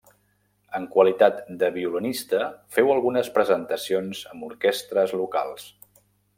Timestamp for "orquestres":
4.51-5.17